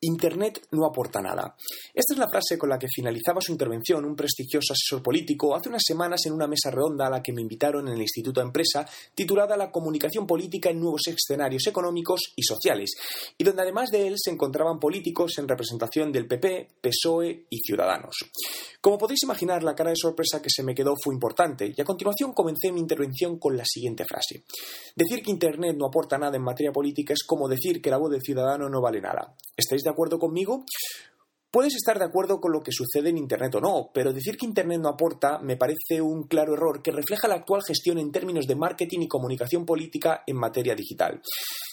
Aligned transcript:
Internet 0.00 0.68
no 0.70 0.86
aporta 0.86 1.20
nada. 1.20 1.56
Esta 1.92 2.14
es 2.14 2.18
la 2.18 2.28
frase 2.28 2.56
con 2.56 2.68
la 2.68 2.78
que 2.78 2.86
finalizaba 2.86 3.40
su 3.40 3.50
intervención 3.50 4.04
un 4.04 4.14
prestigioso 4.14 4.72
asesor 4.72 5.02
político 5.02 5.56
hace 5.56 5.68
unas 5.68 5.82
semanas 5.84 6.24
en 6.26 6.34
una 6.34 6.46
mesa 6.46 6.70
redonda 6.70 7.08
a 7.08 7.10
la 7.10 7.22
que 7.22 7.32
me 7.32 7.42
invitaron 7.42 7.88
en 7.88 7.94
el 7.94 8.02
Instituto 8.02 8.40
de 8.40 8.46
Empresa 8.46 8.88
titulada 9.12 9.56
La 9.56 9.72
comunicación 9.72 10.24
política 10.24 10.70
en 10.70 10.78
nuevos 10.78 11.02
escenarios 11.08 11.66
económicos 11.66 12.32
y 12.36 12.42
sociales, 12.44 12.94
y 13.36 13.42
donde 13.42 13.62
además 13.62 13.90
de 13.90 14.06
él 14.06 14.14
se 14.16 14.30
encontraban 14.30 14.78
políticos 14.78 15.36
en 15.38 15.48
representación 15.48 16.12
del 16.12 16.28
PP, 16.28 16.68
PSOE 16.80 17.46
y 17.50 17.58
Ciudadanos. 17.58 18.16
Como 18.80 18.98
podéis 18.98 19.24
imaginar, 19.24 19.64
la 19.64 19.74
cara 19.74 19.90
de 19.90 19.96
sorpresa 19.96 20.40
que 20.40 20.50
se 20.50 20.62
me 20.62 20.74
quedó 20.74 20.94
fue 21.02 21.12
importante, 21.12 21.74
y 21.76 21.80
a 21.80 21.84
continuación 21.84 22.32
comencé 22.32 22.70
mi 22.70 22.78
intervención 22.78 23.38
con 23.38 23.56
la 23.56 23.64
siguiente 23.66 24.04
frase. 24.04 24.44
Decir 24.94 25.22
que 25.22 25.32
Internet 25.32 25.76
no 25.76 25.86
aporta 25.86 26.16
nada 26.16 26.36
en 26.36 26.42
materia 26.42 26.70
política 26.70 27.12
es 27.12 27.24
como 27.24 27.48
decir 27.48 27.82
que 27.82 27.90
la 27.90 27.98
voz 27.98 28.12
del 28.12 28.22
ciudadano 28.22 28.68
no 28.68 28.80
vale 28.80 29.00
nada. 29.00 29.34
¿Estáis 29.56 29.82
de 29.88 29.92
acuerdo 29.92 30.18
conmigo? 30.18 30.64
Puedes 31.50 31.76
estar 31.76 31.98
de 31.98 32.04
acuerdo 32.04 32.42
con 32.42 32.52
lo 32.52 32.62
que 32.62 32.72
sucede 32.72 33.08
en 33.08 33.16
Internet 33.16 33.54
o 33.54 33.60
no, 33.60 33.90
pero 33.94 34.12
decir 34.12 34.36
que 34.36 34.44
Internet 34.44 34.80
no 34.82 34.90
aporta 34.90 35.38
me 35.38 35.56
parece 35.56 36.02
un 36.02 36.24
claro 36.24 36.52
error 36.52 36.82
que 36.82 36.92
refleja 36.92 37.26
la 37.26 37.36
actual 37.36 37.62
gestión 37.62 37.98
en 37.98 38.12
términos 38.12 38.46
de 38.46 38.54
marketing 38.54 39.00
y 39.00 39.08
comunicación 39.08 39.64
política 39.64 40.24
en 40.26 40.36
materia 40.36 40.74
digital. 40.74 41.22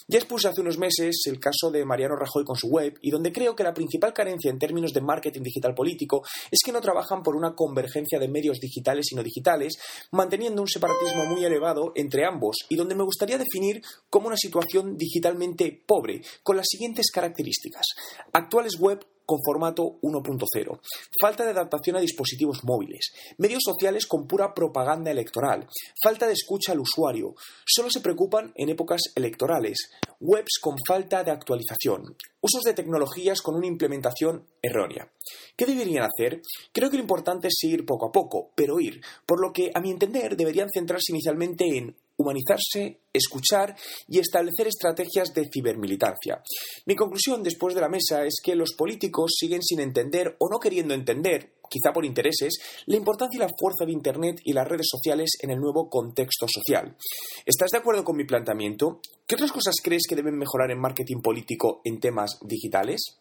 Ya 0.08 0.18
expuse 0.18 0.48
hace 0.48 0.62
unos 0.62 0.78
meses 0.78 1.16
el 1.26 1.38
caso 1.38 1.70
de 1.70 1.84
Mariano 1.84 2.16
Rajoy 2.16 2.44
con 2.44 2.56
su 2.56 2.68
web 2.68 2.96
y 3.02 3.10
donde 3.10 3.32
creo 3.32 3.54
que 3.54 3.64
la 3.64 3.74
principal 3.74 4.14
carencia 4.14 4.50
en 4.50 4.58
términos 4.58 4.94
de 4.94 5.02
marketing 5.02 5.42
digital 5.42 5.74
político 5.74 6.22
es 6.50 6.60
que 6.64 6.72
no 6.72 6.80
trabajan 6.80 7.22
por 7.22 7.36
una 7.36 7.54
convergencia 7.54 8.18
de 8.18 8.28
medios 8.28 8.60
digitales 8.60 9.12
y 9.12 9.14
no 9.14 9.22
digitales, 9.22 9.74
manteniendo 10.12 10.62
un 10.62 10.68
separatismo 10.68 11.26
muy 11.26 11.44
elevado 11.44 11.92
entre 11.96 12.24
ambos 12.24 12.56
y 12.70 12.76
donde 12.76 12.94
me 12.94 13.04
gustaría 13.04 13.36
definir 13.36 13.82
como 14.08 14.28
una 14.28 14.36
situación 14.38 14.96
digitalmente 14.96 15.82
pobre, 15.86 16.22
con 16.42 16.56
las 16.56 16.66
siguientes 16.66 17.10
características. 17.10 17.84
Actuales 18.32 18.78
web 18.78 19.04
con 19.26 19.40
formato 19.44 19.98
1.0, 20.00 20.80
falta 21.20 21.44
de 21.44 21.50
adaptación 21.50 21.96
a 21.96 22.00
dispositivos 22.00 22.64
móviles, 22.64 23.12
medios 23.38 23.62
sociales 23.64 24.06
con 24.06 24.26
pura 24.26 24.54
propaganda 24.54 25.10
electoral, 25.10 25.68
falta 26.02 26.26
de 26.26 26.32
escucha 26.32 26.72
al 26.72 26.80
usuario, 26.80 27.34
solo 27.66 27.90
se 27.90 28.00
preocupan 28.00 28.52
en 28.54 28.68
épocas 28.68 29.02
electorales, 29.14 29.90
webs 30.20 30.58
con 30.60 30.76
falta 30.86 31.24
de 31.24 31.32
actualización, 31.32 32.16
usos 32.40 32.62
de 32.62 32.74
tecnologías 32.74 33.42
con 33.42 33.56
una 33.56 33.66
implementación 33.66 34.46
errónea. 34.62 35.10
¿Qué 35.56 35.66
deberían 35.66 36.04
hacer? 36.04 36.40
Creo 36.72 36.90
que 36.90 36.96
lo 36.96 37.02
importante 37.02 37.48
es 37.48 37.64
ir 37.64 37.84
poco 37.84 38.06
a 38.06 38.12
poco, 38.12 38.52
pero 38.54 38.78
ir, 38.78 39.00
por 39.26 39.40
lo 39.40 39.52
que 39.52 39.70
a 39.74 39.80
mi 39.80 39.90
entender 39.90 40.36
deberían 40.36 40.68
centrarse 40.72 41.12
inicialmente 41.12 41.64
en 41.76 41.96
humanizarse, 42.16 43.00
escuchar 43.12 43.76
y 44.08 44.18
establecer 44.18 44.66
estrategias 44.66 45.32
de 45.34 45.48
cibermilitancia. 45.52 46.42
Mi 46.86 46.94
conclusión 46.96 47.42
después 47.42 47.74
de 47.74 47.80
la 47.80 47.88
mesa 47.88 48.24
es 48.24 48.36
que 48.42 48.54
los 48.54 48.74
políticos 48.74 49.34
siguen 49.38 49.62
sin 49.62 49.80
entender 49.80 50.36
o 50.38 50.48
no 50.50 50.58
queriendo 50.58 50.94
entender, 50.94 51.54
quizá 51.68 51.92
por 51.92 52.04
intereses, 52.04 52.58
la 52.86 52.96
importancia 52.96 53.38
y 53.38 53.40
la 53.40 53.52
fuerza 53.58 53.84
de 53.84 53.92
Internet 53.92 54.40
y 54.44 54.52
las 54.52 54.68
redes 54.68 54.86
sociales 54.88 55.30
en 55.40 55.50
el 55.50 55.58
nuevo 55.58 55.88
contexto 55.90 56.46
social. 56.48 56.96
¿Estás 57.44 57.70
de 57.70 57.78
acuerdo 57.78 58.04
con 58.04 58.16
mi 58.16 58.24
planteamiento? 58.24 59.00
¿Qué 59.26 59.34
otras 59.34 59.52
cosas 59.52 59.74
crees 59.82 60.06
que 60.08 60.16
deben 60.16 60.38
mejorar 60.38 60.70
en 60.70 60.80
marketing 60.80 61.20
político 61.20 61.80
en 61.84 62.00
temas 62.00 62.38
digitales? 62.42 63.20